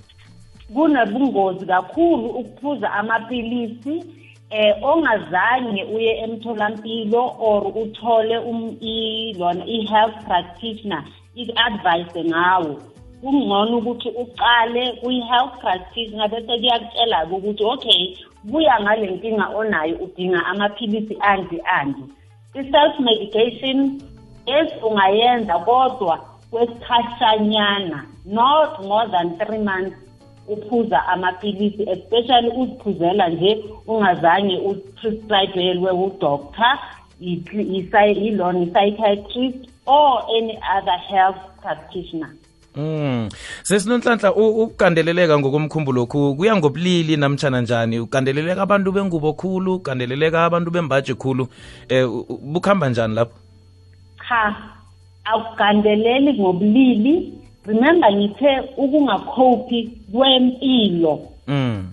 kunobungozi 0.74 1.66
kakhulu 1.66 2.30
ukuphuza 2.30 2.92
amapilisi 2.92 4.04
eh 4.50 4.76
ongazange 4.84 5.84
uye 5.84 6.18
emtholampilo 6.18 7.36
or 7.40 7.64
uthole 7.84 8.38
um 8.38 8.78
lona 9.40 9.66
i-health 9.66 10.26
practitioner 10.26 11.04
i-advice 11.36 12.24
ngawo. 12.24 12.82
Kungcono 13.22 13.78
ukuthi 13.78 14.10
uqale 14.10 14.92
kwi-health 15.02 15.60
practitioner 15.62 16.30
bese 16.30 16.58
kuyakutshela-ke 16.60 17.34
ukuthi 17.36 17.64
okay 17.64 18.18
buya 18.44 18.80
ngale 18.82 19.08
nkinga 19.12 19.48
onayo 19.50 19.96
udinga 19.96 20.46
amaphilisi 20.46 21.18
andi 21.22 21.62
andi 21.62 22.04
i-self 22.60 23.00
medication 23.00 24.02
yes 24.46 24.72
ungayenza 24.84 25.60
kodwa 25.60 26.18
kwesikhashanyana 26.52 28.06
not 28.26 28.86
more 28.86 29.08
than 29.12 29.38
three 29.38 29.64
months 29.64 29.98
uphuza 30.48 31.08
amaphilisi 31.08 31.84
especially 31.90 32.50
uziphuzela 32.50 33.30
nje 33.30 33.66
ungazange 33.88 34.58
uprescribelwe 34.58 35.92
udoctor 35.92 36.80
yilona 37.20 38.60
i-psychiatrist 38.60 39.70
or 39.86 40.24
any 40.38 40.60
other 40.78 40.98
health 40.98 41.38
practitioner 41.62 42.30
Mm. 42.78 43.30
Sesinonhlanhla 43.64 44.34
ukugandeleleka 44.36 45.40
ngokomkhumbulo 45.40 46.02
lokhu 46.02 46.36
kuya 46.36 46.56
ngobulili 46.56 47.18
namtjana 47.18 47.62
njani? 47.62 48.00
Ugandeleleka 48.00 48.62
abantu 48.62 48.92
bengubo 48.92 49.34
khulu 49.34 49.76
ugandeleleka 49.76 50.46
abantu 50.46 50.72
bembaje 50.72 51.14
khulu. 51.14 51.48
Eh 51.90 52.08
bukhamba 52.42 52.90
njani 52.90 53.16
lapho? 53.16 53.34
Cha 54.30 54.56
akugandeleli 55.26 56.34
ngobulili. 56.40 57.34
Remember 57.66 58.14
ngithe 58.14 58.62
ukungakhophi 58.78 59.90
kwempilo. 60.12 61.20
Mm. 61.48 61.92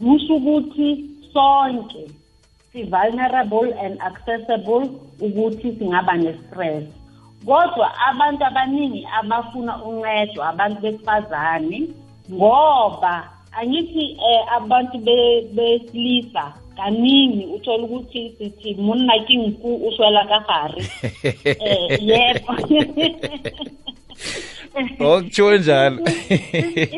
kusho 0.00 0.36
ukuthi 0.36 1.04
sonke 1.32 2.10
si-vulnerable 2.72 3.72
and 3.80 3.98
accessible 4.00 4.90
ukuthi 5.20 5.78
singaba 5.78 6.16
ne-stress. 6.16 6.84
Kodwa 7.44 7.88
abantu 8.08 8.44
abaningi 8.44 9.08
abafuna 9.18 9.84
uncedo 9.84 10.44
abantu 10.44 10.80
besifazane 10.80 11.88
ngoba 12.32 13.30
angithi 13.52 14.18
eh, 14.28 14.52
abantu 14.52 14.98
besilisa 15.54 16.52
kaningi 16.76 17.46
uthola 17.46 17.84
ukuthi 17.84 18.34
sithi 18.38 18.74
monna 18.74 19.18
ke 19.26 19.36
nku 19.36 19.86
o 19.86 19.90
swela 19.96 20.24
ka 20.28 20.40
gare 20.48 20.82
eh 21.66 21.98
yebo. 22.00 22.52
Okutsho 25.00 25.56
njalo. 25.56 26.04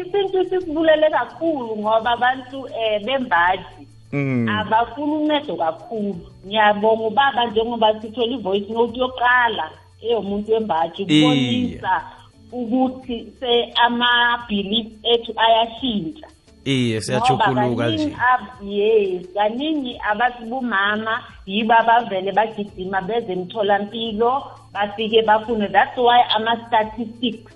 Isintu 0.00 0.44
sisibulele 0.50 1.10
kakhulu 1.10 1.76
ngoba 1.76 2.10
abantu 2.10 2.68
eh 2.68 3.04
bembaji. 3.04 3.86
Mm. 4.12 4.48
abafuna 4.48 5.14
uncedo 5.14 5.56
kakhulu. 5.56 6.16
Ngiyabonga 6.46 7.04
ubaba 7.04 7.46
njengoba 7.46 8.00
sithola 8.00 8.32
i-voice 8.34 8.72
note 8.72 8.98
yokuqala. 8.98 9.70
Eyomuntu 10.02 10.52
wembaji 10.52 11.02
ukubonisa 11.02 12.02
ukuthi 12.52 13.32
se 13.40 13.72
ama-belief 13.84 14.86
ethu 15.02 15.32
ayashintsha. 15.36 16.26
Iye 16.64 17.00
siyachukuluka 17.00 17.88
nje. 17.88 18.16
yes 18.62 19.26
kaningi 19.34 20.00
abathi 20.10 20.44
bomama 20.44 21.24
yibo 21.46 21.74
abavele 21.74 22.32
bagijima 22.32 23.00
beze 23.02 23.32
emtholampilo 23.32 24.42
bafike 24.72 25.22
bafune 25.22 25.68
that's 25.68 25.96
why 25.98 26.20
ama-statistics 26.36 27.52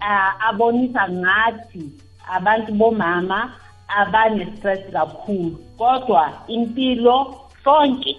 uh, 0.00 0.48
abonisa 0.48 1.08
ngathi 1.08 1.90
abantu 2.32 2.72
bomama 2.72 3.52
abane-stress 3.88 4.90
kakhulu. 4.92 5.58
Kodwa 5.78 6.32
impilo 6.48 7.40
sonke 7.64 8.16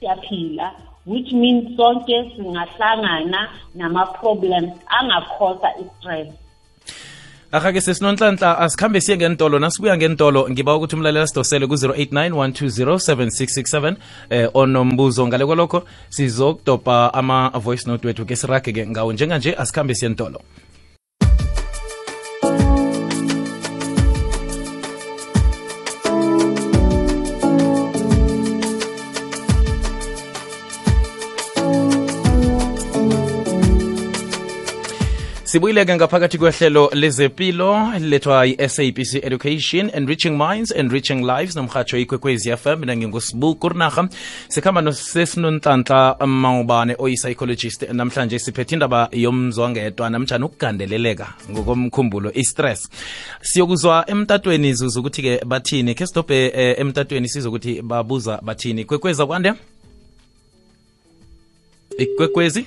siyaphila. 0.00 0.72
Which 1.04 1.32
means 1.32 1.76
sonke 1.76 2.16
singahlangana 2.36 3.48
nama-problems 3.74 4.72
angakhosa 4.86 5.68
i-stress. 5.80 6.28
Aha-ke 7.52 7.80
sesinonhlanhla 7.80 8.58
asikhambe 8.58 9.00
siye 9.00 9.16
ngentolo 9.16 9.58
nasibuya 9.58 9.96
ngentolo 9.96 10.48
ngiba 10.50 10.76
ukuthi 10.76 10.96
umlalela 10.96 11.26
sidosele 11.26 11.66
ku-089 11.66 12.30
1207667 12.32 13.96
eh 14.30 14.48
onombuzo. 14.54 15.26
Ngale 15.26 15.44
kwalokho 15.46 15.84
sizokudobha 16.08 17.14
ama-voice 17.14 17.86
note 17.86 18.06
wethu 18.08 18.24
ke 18.24 18.36
sirage-ke 18.36 18.86
ngawo. 18.86 19.12
Njenganje 19.12 19.54
asikhambe 19.54 19.94
siye 19.94 20.10
entolo 20.10 20.40
sibuyile-ke 35.52 35.96
ngaphakathi 35.96 36.38
kwehlelo 36.38 36.90
lezempilo 36.94 37.92
lethwa 37.98 38.44
yi-sabc 38.44 39.14
education 39.14 39.90
enriching 39.94 40.30
minds 40.36 40.70
enriching 40.70 41.20
lives 41.24 41.56
nomhatsho 41.56 41.98
ikwekwezi 41.98 42.56
fm 42.56 42.78
mina 42.80 42.96
ngingusibu 42.96 43.54
kurnaha 43.54 44.08
sikhamba 44.48 44.80
nosesinonhlanhla 44.80 46.16
mawubane 46.26 46.96
oyi-psychologist. 46.98 47.82
Namhlanje 47.82 48.38
siphethe 48.38 48.74
indaba 48.74 49.08
yomzwangedwa 49.12 50.10
namjani 50.10 50.44
ukugandeleleka 50.44 51.34
ngokomkhumbulo 51.50 52.32
i-stress. 52.34 52.88
Siyokuzwa 53.42 54.04
emtatweni 54.06 54.74
zuza 54.74 55.00
ukuthi-ke 55.00 55.44
bathini? 55.44 55.94
Khe 55.94 56.06
sidobhe 56.06 56.46
eh, 56.46 56.80
emtatweni 56.80 57.28
sizokuthi 57.28 57.82
babuza 57.82 58.40
bathini? 58.42 58.84
Kwekwezi 58.84 59.22
akwande 59.22 59.52
ikwekwezi 61.98 62.66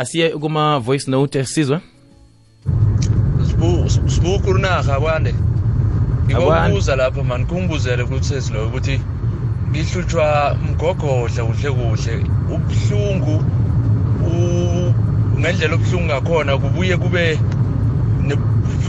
asiye 0.00 0.28
kuma 0.30 0.78
voice 0.78 1.10
note 1.10 1.44
sizwe 1.44 1.80
sibuku 4.06 4.50
unaha 4.50 5.00
kwande 5.00 5.34
Akwande. 6.34 6.60
ngikubuza 6.60 6.96
lapha 6.96 7.22
mani 7.24 7.44
kungibuzelele 7.44 8.02
ukuthi 8.02 8.24
seziloyo 8.24 8.66
ukuthi 8.68 9.00
ngihlutshwa 9.70 10.56
mgogodla 10.70 11.44
kuhle 11.44 11.70
kuhle. 11.70 12.24
Ubuhlungu 12.54 13.44
ngendlela 15.38 15.74
obuhlungu 15.74 16.06
ngakhona 16.06 16.58
kubuye 16.58 16.96
kube 16.96 17.38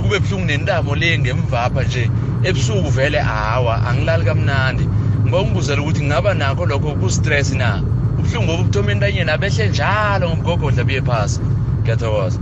kube 0.01 0.19
buhlungu 0.19 0.45
nentamo 0.45 0.95
le 0.95 1.19
ngemvapha 1.19 1.83
nje. 1.83 2.09
Ebusuku 2.43 2.89
vele 2.89 3.19
hawa 3.19 3.85
angilali 3.87 4.25
kamnandi. 4.25 4.87
Ngiba 5.23 5.41
ngibuzela 5.43 5.81
ukuthi 5.81 6.01
ngingaba 6.01 6.33
nakho 6.33 6.65
lokho 6.65 6.95
ku-stress 6.95 7.53
na? 7.53 7.81
Ubuhlungu 8.21 8.51
obubuthoma 8.51 8.91
entanyeni 8.91 9.31
abehle 9.31 9.69
njalo 9.69 10.29
ngomgogodla 10.29 10.83
buye 10.83 11.01
phasi. 11.01 11.39
Ngiyathokoza. 11.81 12.39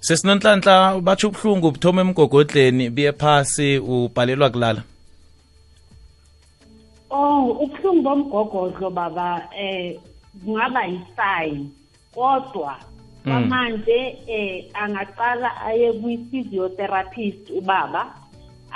Sesinonhlanhla 0.00 1.00
batsho 1.00 1.28
ubuhlungu 1.28 1.70
buthoma 1.70 2.00
emgogodleni 2.00 2.90
biye 2.90 3.12
phasi 3.12 3.78
ubhalelwa 3.78 4.50
kulala. 4.50 4.82
Oh, 7.10 7.56
ubuhlungu 7.62 8.02
bomgogodlo 8.02 8.90
baba 8.90 9.48
eh 9.56 10.00
kungaba 10.44 10.84
yisign. 10.84 11.70
Kodwa 12.14 12.76
kwamanje 13.24 14.16
eh 14.28 14.64
angaqala 14.74 15.50
aye 15.66 15.92
kwi-physiotherapist 15.92 17.50
ubaba 17.50 18.14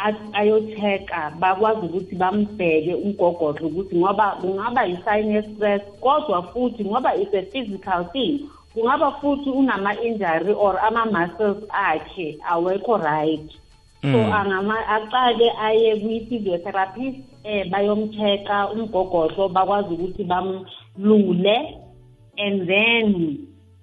a- 0.06 0.32
ayochecka 0.32 1.32
bakwazi 1.40 1.86
ukuthi 1.86 2.14
bambheke 2.16 2.94
umgogodlo 2.94 3.66
ukuthi 3.68 3.96
ngoba 3.96 4.26
kungaba 4.40 4.84
yi-sign 4.84 5.30
ye-stress 5.34 5.82
kodwa 6.00 6.42
futhi 6.42 6.84
ngoba 6.84 7.14
it's 7.16 7.34
a 7.34 7.42
physical 7.52 8.04
thing 8.12 8.40
kungaba 8.74 9.12
futhi 9.20 9.50
unama-injury 9.50 10.52
or 10.54 10.78
ama-muscles 10.86 11.56
akhe 11.70 12.38
awekho 12.50 12.96
right 12.96 13.50
so 14.02 14.08
Mm. 14.18 14.32
angama 14.32 14.76
aqale 14.86 15.50
aye 15.60 15.96
kwi-physiotherapist 16.00 17.18
eh 17.44 17.66
bayomchecka 17.70 18.70
umgogodlo 18.72 19.48
bakwazi 19.48 19.94
ukuthi 19.94 20.24
bamlule 20.24 21.58
and 22.38 22.66
then 22.68 23.38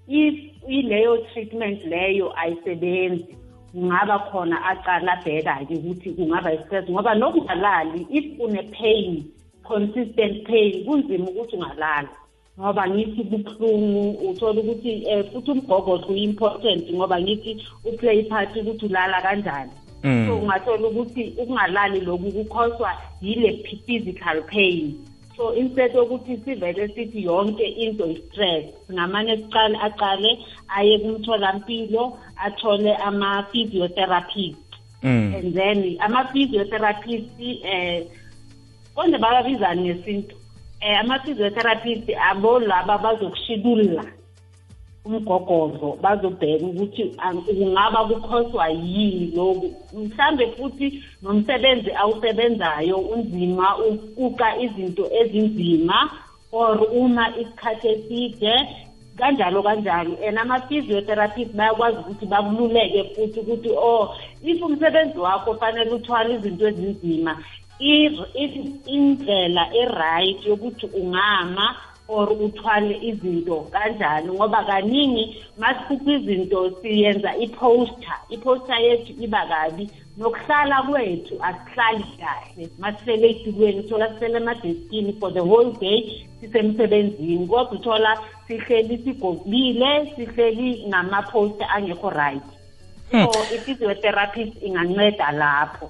if 0.07 0.35
ileyo 0.67 1.17
treatment 1.33 1.83
leyo 1.85 2.31
ayisebenzi 2.39 3.35
kungaba 3.75 4.19
khona 4.31 4.57
aqala 4.71 5.11
abheka-ke 5.19 5.75
ukuthi 5.75 6.09
kungaba 6.15 6.53
i-stress 6.53 6.89
ngoba 6.89 7.11
nokungalali 7.15 8.07
if 8.09 8.25
une-pain 8.39 9.23
consistent 9.67 10.47
pain 10.47 10.85
kunzima 10.85 11.27
ukuthi 11.27 11.55
ungalala 11.55 12.09
ngoba 12.59 12.87
ngithi 12.87 13.23
kubuhlungu 13.23 14.29
uthola 14.29 14.61
ukuthi 14.61 14.91
um 15.11 15.23
futhi 15.31 15.51
umgogodlo 15.51 16.07
uyi-important 16.07 16.83
ngoba 16.93 17.21
ngithi 17.21 17.51
uplay 17.83 18.23
part 18.23 18.55
ukuthi 18.55 18.85
ulala 18.85 19.21
kanjani. 19.21 19.71
Mm. 20.03 20.27
so 20.27 20.37
ungathola 20.37 20.87
ukuthi 20.87 21.33
ukungalali 21.37 21.99
lokhu 21.99 22.31
kukhoswa 22.31 22.91
yile 23.21 23.51
physical 23.63 24.41
pain. 24.43 24.95
So 25.37 25.53
instead 25.53 25.93
yokuthi 25.93 26.37
sivele 26.45 26.87
sithi 26.95 27.23
yonke 27.25 27.63
into 27.63 28.05
i-stress. 28.05 28.65
Singamane 28.87 29.37
siqale 29.37 29.77
aqale 29.77 30.31
aye 30.77 30.99
kumtholampilo 30.99 32.17
athole 32.37 32.95
ama-physiotherapist. 32.95 34.57
Mm. 35.03 35.35
and 35.35 35.53
then 35.53 35.97
ama-physiotherapist 35.99 37.39
eh 37.39 38.07
konje 38.95 39.17
bababizani 39.17 39.81
ngesintu. 39.81 40.35
Eh 40.81 40.99
ama-physiotherapist 40.99 42.09
abo 42.31 42.59
laba 42.59 42.97
bazokushidula. 42.97 44.03
Umgogodlo 45.05 45.97
bazobheka 46.01 46.65
ukuthi 46.65 47.03
ang- 47.17 47.41
kungaba 47.45 47.99
kukhoswa 48.09 48.69
yini 48.69 49.31
lokhu. 49.35 49.67
Mhlambe 49.93 50.47
futhi 50.57 51.03
nomsebenzi 51.21 51.91
awusebenzayo 52.01 52.97
unzima 52.97 53.67
uquqa 53.77 54.57
izinto 54.65 55.05
ezinzima 55.21 56.09
or 56.51 56.77
uma 56.91 57.25
isikhathi 57.37 57.87
eside 57.87 58.53
kanjalo 59.17 59.63
kanjalo. 59.63 60.17
And 60.27 60.37
ama-physiotherapist 60.37 61.51
bayakwazi 61.55 61.97
ukuthi 61.97 62.25
bakululeke 62.25 63.03
futhi 63.15 63.39
ukuthi 63.39 63.69
oh 63.77 64.15
if 64.43 64.61
umsebenzi 64.61 65.17
wakho 65.19 65.53
fanele 65.59 65.91
uthwale 65.91 66.35
izinto 66.35 66.67
ezinzima 66.67 67.37
i- 67.79 68.19
i- 68.43 68.71
indlela 68.85 69.69
e-right 69.73 70.45
yokuthi 70.45 70.85
ungama 70.99 71.75
or 72.07 72.29
uthwale 72.31 72.99
izinto 73.01 73.67
kanjani 73.71 74.31
ngoba 74.31 74.63
kaningi 74.63 75.37
masiphuca 75.57 76.11
izinto 76.11 76.71
siyenza 76.81 77.35
i-poster. 77.37 78.17
I-poster 78.29 78.75
yethu 78.81 79.13
iba 79.23 79.45
kabi. 79.47 79.89
Nokuhlala 80.17 80.83
kwethu 80.83 81.35
asihlali 81.41 82.05
kahle. 82.19 82.69
Masihlele 82.79 83.27
ey'tulweni 83.27 83.79
uthola 83.79 84.07
sihlele 84.09 84.37
emadeskini 84.37 85.13
for 85.19 85.33
the 85.33 85.41
whole 85.41 85.71
day 85.79 86.27
sisemsebenzini 86.41 87.47
kodwa 87.47 87.71
uthola 87.71 88.17
sihleli 88.47 88.97
sigobile 88.97 90.13
sihleli 90.15 90.85
ngama-poster 90.87 91.67
angekho 91.75 92.09
right. 92.09 92.43
So 93.11 93.55
i-physiotherapist 93.55 94.63
inganceda 94.63 95.31
lapho. 95.31 95.89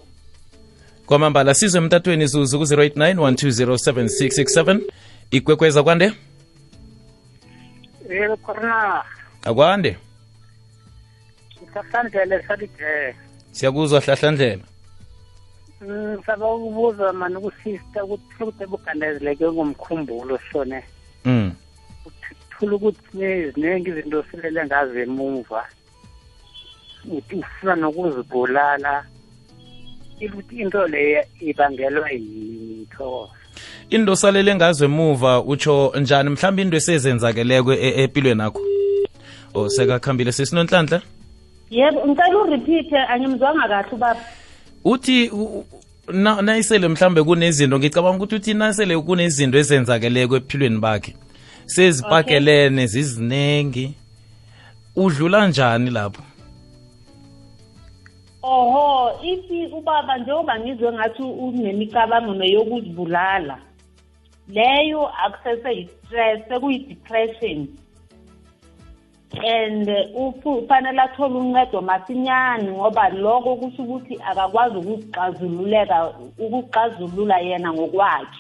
Kwamambala 1.06 1.54
sizwe 1.54 1.82
emtatweni 1.82 2.28
zuzu 2.28 2.60
ku-089 2.60 3.14
1207667 3.14 4.80
ikwekweza 5.38 5.84
kwande 5.84 6.12
yebo 8.10 8.38
khona. 8.38 9.04
Akwande. 9.44 9.98
Sasandlele 11.74 12.44
salije 12.48 13.16
siyakuzwa 13.52 14.00
hlahlandlela 14.00 14.64
ngisaba 15.84 16.54
ukubuza 16.56 17.14
mani 17.14 17.38
kusista 17.44 18.04
ukuthi 18.04 18.44
ukuthi 18.44 18.66
bugandezeleke 18.66 19.46
ngomkhumbulo 19.52 20.40
sone 20.52 20.84
mm. 21.26 21.52
thula 22.52 22.76
ukuthi 22.76 23.02
ziningi 23.54 23.90
izinto 23.90 24.24
silele 24.24 24.66
ngazo 24.66 25.00
emuva. 25.00 25.62
Uthi 27.12 27.36
ufuna 27.36 27.76
nokuzibulala. 27.76 29.06
Ukuthi 30.26 30.56
into 30.62 30.88
leyo 30.88 31.22
ibangelwa 31.40 32.10
yini 32.10 32.88
thokoza? 32.92 33.45
Into 33.90 34.16
salele 34.16 34.56
ngazo 34.56 34.86
emuva 34.86 35.42
utsho 35.42 35.94
njani? 36.02 36.30
Mhlawumbe 36.30 36.62
into 36.62 36.78
esezenzakeleko 36.78 37.74
e- 37.74 38.04
empilweni 38.04 38.42
akho 38.42 38.62
o 39.54 39.70
sekakhambile 39.70 40.32
sesinonhlanhla? 40.32 41.02
Yebo 41.70 42.08
ngicela 42.08 42.38
urepeat 42.42 42.94
angimzwanga 43.10 43.68
kahle 43.68 43.92
ubaba. 43.92 44.20
Uthi 44.84 45.32
na- 46.14 46.42
nayisele 46.42 46.88
mhlambe 46.88 47.24
kunezinto 47.24 47.80
ngicabanga 47.80 48.18
ukuthi 48.18 48.36
uthi 48.36 48.54
nasele 48.54 48.98
kunezinto 48.98 49.58
ezenzakeleko 49.58 50.36
ephilweni 50.38 50.78
bakhe. 50.78 51.16
Sezipakelene 51.66 52.88
zizinengi 52.88 53.94
udlula 54.96 55.48
njani 55.48 55.90
lapho 55.90 56.22
oho 58.46 59.12
ithi 59.24 59.66
ubaba 59.78 60.18
njengoba 60.18 60.60
ngizwe 60.60 60.94
ngathi 60.94 61.24
unemicabango 61.24 62.44
yokuzibulala 62.44 63.58
leyo 64.48 65.08
akusese 65.26 65.70
yi-stress 65.78 66.48
sekuyi-depression. 66.48 67.68
And 69.44 69.88
ufanele 70.16 71.02
athole 71.02 71.36
uncedo 71.36 71.82
masinyane 71.82 72.72
ngoba 72.72 73.10
lokho 73.10 73.56
kusho 73.56 73.84
ukuthi 73.84 74.20
akakwazi 74.30 74.78
ukuzixazululeka 74.78 76.14
ukuxazulula 76.40 77.40
yena 77.40 77.74
ngokwakhe. 77.74 78.40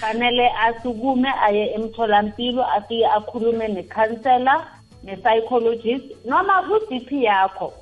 Fanele 0.00 0.50
asukume 0.50 1.28
aye 1.42 1.74
emtholampilo 1.74 2.64
afike 2.64 3.06
akhulume 3.06 3.68
nekhansela 3.68 4.66
ne-psychologist 5.04 6.04
noma 6.26 6.62
ku-GP 6.62 7.12
yakho. 7.12 7.72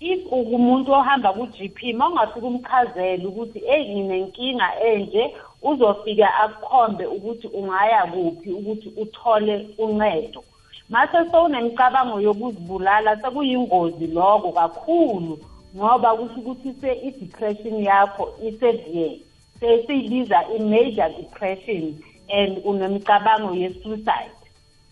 If 0.00 0.32
ungumuntu 0.32 0.92
ohamba 0.92 1.32
ku-GP 1.32 1.94
uma 1.94 2.08
ungafika 2.08 2.46
umchazela 2.46 3.28
ukuthi 3.28 3.58
eyi 3.74 3.94
nginenkinga 3.94 4.68
enje 4.80 5.34
uzofika 5.62 6.34
akukhombe 6.42 7.06
ukuthi 7.06 7.46
ungaya 7.46 8.06
kuphi 8.06 8.50
ukuthi 8.52 8.88
uthole 9.02 9.68
uncedo. 9.78 10.44
Mase 10.88 11.30
sowunemicabango 11.30 12.20
yokuzibulala 12.20 13.16
sekuyingozi 13.22 14.06
lokho 14.06 14.52
kakhulu 14.52 15.38
ngoba 15.76 16.16
kusho 16.16 16.40
ukuthi 16.40 16.68
i-depression 17.08 17.82
yakho 17.82 18.24
isevere 18.48 19.20
sesiyibiza 19.60 20.38
i-major 20.56 21.10
depression 21.18 21.84
and 22.28 22.62
unemicabango 22.64 23.54
ye-suicide. 23.54 24.38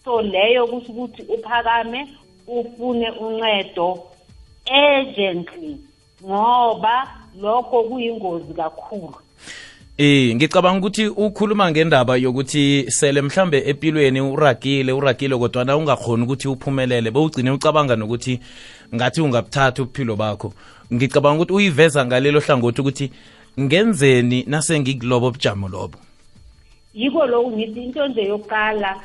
So 0.04 0.22
leyo 0.22 0.66
kusho 0.66 0.92
ukuthi 0.92 1.22
uphakame 1.22 2.08
ufune 2.46 3.10
uncedo 3.10 4.15
urgently 4.70 5.76
ngoba 6.24 7.08
lokho 7.40 7.82
kuyingozi 7.82 8.54
kakhulu. 8.54 9.14
Eh 9.98 10.34
ngicabanga 10.36 10.78
ukuthi 10.78 11.06
ukhuluma 11.08 11.70
ngendaba 11.70 12.16
yokuthi 12.16 12.90
sele 12.90 13.22
mhlambe 13.22 13.58
empilweni 13.66 14.20
uragile 14.20 14.92
uragile 14.92 15.36
kodwa 15.36 15.64
na 15.64 15.76
ungakhoni 15.76 16.24
ukuthi 16.24 16.48
uphumelele 16.48 17.10
bewugcine 17.10 17.50
ucabanga 17.50 17.96
nokuthi 17.96 18.40
ngathi 18.94 19.20
ungabuthatha 19.20 19.82
ubuphilo 19.82 20.16
bakho. 20.16 20.52
Ngicabanga 20.92 21.42
ukuthi 21.42 21.52
uyiveza 21.52 22.06
ngalelo 22.06 22.40
hlangothi 22.40 22.80
ukuthi 22.80 23.10
ngenzeni 23.60 24.44
nase 24.46 24.80
ngikulobo 24.80 25.30
bujamo 25.30 25.68
lobo? 25.68 25.98
Yiko 26.94 27.26
lokhu 27.26 27.50
ngithi 27.50 27.82
into 27.84 28.06
nje 28.08 28.22
yokuqala 28.22 29.00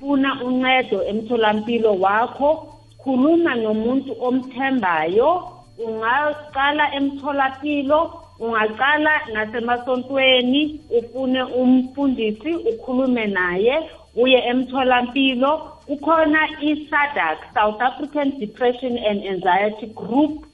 funa 0.00 0.44
uncedo 0.44 1.04
emtholampilo 1.04 1.94
wakho 2.00 2.73
khuluma 3.04 3.54
nomuntu 3.54 4.12
omthembayo 4.26 5.30
ungaqala 5.78 6.84
emtholapilo 6.98 8.00
ungaqala 8.40 9.12
nasemasontweni 9.32 10.80
ufune 10.98 11.42
umfundisi 11.42 12.52
ukhulume 12.70 13.26
naye 13.26 13.74
uye 14.16 14.38
emtholampilo. 14.50 15.70
Kukhona 15.86 16.48
i-SADAG 16.62 17.38
South 17.54 17.80
African 17.80 18.38
Depression 18.40 18.96
and 18.96 19.20
Anxiety 19.22 19.86
Group 19.94 20.46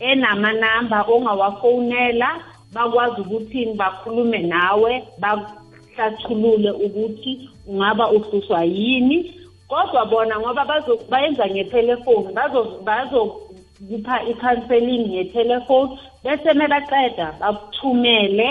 enamanamba 0.00 1.02
ongawafonela 1.06 2.28
bakwazi 2.72 3.20
ukuthi 3.20 3.64
bakhulume 3.74 4.38
nawe 4.38 5.02
bahlathulule 5.18 6.70
ukuthi 6.70 7.48
ungaba 7.66 8.10
uhluswa 8.10 8.64
yini. 8.64 9.41
Kodwa 9.72 10.04
bona 10.06 10.34
ngoba 10.40 10.64
bayenza 11.10 11.46
ngethelefoni 11.46 12.28
bazo- 12.36 12.80
bazokupha 12.84 14.16
i-counseling 14.30 15.04
ngethelefoni 15.08 15.98
bese 16.24 16.50
mebaqeda 16.54 17.26
bakuthumele 17.40 18.48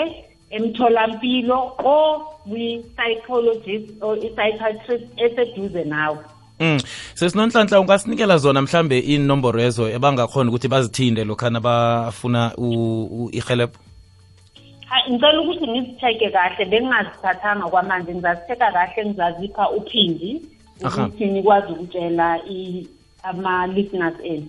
emtholampilo 0.50 1.58
or 1.84 2.20
kwi-psychologist 2.48 3.86
or 4.02 4.16
i-psychiatrist 4.18 5.04
eseduze 5.16 5.84
nawe 5.84 6.18
Mm. 6.60 6.78
Sesinonhlanhla 7.14 7.80
ungasinikela 7.80 8.36
zona 8.38 8.62
mhlambe 8.62 8.98
inomboro 8.98 9.60
ezo 9.60 9.88
ebangakhona 9.88 10.50
ukuthi 10.50 10.68
bazithinde 10.68 11.24
lokhana 11.24 11.60
bafuna 11.60 12.52
u- 12.58 13.08
u- 13.24 13.30
ihelebho. 13.32 13.78
ngicela 15.10 15.40
ukuthi 15.42 15.66
ngizitheke 15.70 16.30
kahle 16.30 16.64
bengingazithathanga 16.64 17.66
kwamanje 17.68 18.14
ngizazitheka 18.14 18.72
kahle 18.72 19.04
ngizazipha 19.06 19.70
uphindi. 19.70 20.42
Ukuthi 20.84 21.26
nikwazi 21.26 21.72
ukutshela 21.72 22.40
ama-listeners 23.22 24.14
enu. 24.24 24.46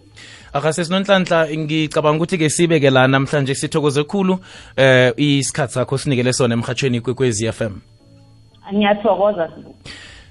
Aka 0.53 0.73
sesinonhlanhla 0.73 1.47
ngicabanga 1.57 2.17
ukuthi 2.17 2.37
ke 2.37 2.49
sibe 2.49 2.79
ke 2.79 2.89
la 2.89 3.07
namhlanje 3.07 3.55
sithokoze 3.55 4.03
kakhulu 4.03 4.39
eh 4.77 5.13
isikhatsi 5.17 5.73
sakho 5.73 5.97
sinikele 5.97 6.33
sona 6.33 6.53
emhathweni 6.53 7.01
kwekwezi 7.01 7.51
FM. 7.51 7.73
ngiyathokoza. 8.73 9.49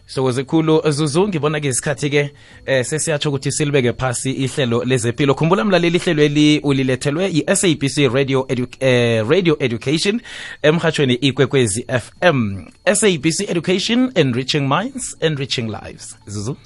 Sithokoze 0.07 0.45
khulu 0.45 0.83
Zuzu 0.91 1.29
ngibona 1.29 1.61
ke 1.61 1.69
isikhathi 1.69 2.11
ke 2.11 2.31
eh 2.67 2.85
sesiyatsho 2.85 3.29
ukuthi 3.29 3.53
silibeke 3.53 3.93
phasi 3.93 4.33
ihlelo 4.33 4.85
lezempilo. 4.85 5.35
Khumbula 5.35 5.65
mlaleli 5.65 5.99
ihlelo 5.99 6.23
eli 6.23 6.59
ulilethelwe 6.59 7.31
yi-sabc 7.33 8.13
Radio 8.15 8.47
Edu 8.49 8.67
eh, 8.81 9.29
Radio 9.29 9.57
Education 9.61 10.21
emhathweni 10.63 11.15
ikwekwezi 11.15 11.87
FM. 11.89 12.67
SABC 12.95 13.41
Education 13.49 14.13
enriching 14.15 14.69
minds 14.69 15.17
enriching 15.21 15.69
lives. 15.69 16.17
Zuzu 16.27 16.57